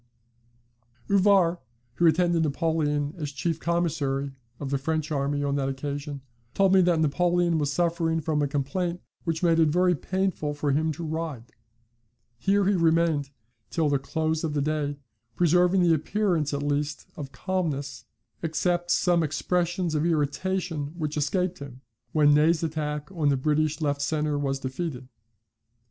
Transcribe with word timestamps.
Lemonnier 1.09 1.21
Delafosse, 1.21 1.21
p. 1.21 1.23
407. 1.25 1.31
"Ouvrard, 1.31 1.57
who 1.99 2.07
attended 2.07 2.41
Napoleon 2.43 3.13
as 3.19 3.31
chief 3.31 3.59
commissary 3.59 4.31
of 4.59 4.71
the 4.71 4.79
French 4.79 5.11
army 5.11 5.43
on 5.43 5.53
that 5.57 5.69
occasion, 5.69 6.21
told 6.55 6.73
me 6.73 6.81
that 6.81 6.99
Napoleon 6.99 7.59
was 7.59 7.71
suffering 7.71 8.19
from 8.19 8.41
a 8.41 8.47
complaint 8.47 8.99
which 9.25 9.43
made 9.43 9.59
it 9.59 9.67
very 9.69 9.93
painful 9.93 10.55
for 10.55 10.71
him 10.71 10.91
to 10.93 11.03
ride." 11.03 11.43
Lord 11.43 11.43
Ellesmere, 11.43 11.45
p. 11.45 12.51
47.] 12.51 12.53
Here 12.55 12.65
he 12.79 12.83
remained 12.83 13.29
till 13.69 13.89
near 13.91 13.99
the 13.99 14.03
close 14.03 14.43
of 14.43 14.53
the 14.55 14.61
day, 14.63 14.97
preserving 15.35 15.83
the 15.83 15.93
appearance 15.93 16.51
at 16.51 16.63
least 16.63 17.05
of 17.15 17.31
calmness, 17.31 18.05
except 18.41 18.89
some 18.89 19.21
expressions 19.21 19.93
of 19.93 20.03
irritation 20.03 20.95
which 20.97 21.15
escaped 21.15 21.59
him, 21.59 21.81
when 22.11 22.33
Ney's 22.33 22.63
attack 22.63 23.11
on 23.11 23.29
the 23.29 23.37
British 23.37 23.81
left 23.81 24.01
centre 24.01 24.39
was 24.39 24.57
defeated. 24.57 25.07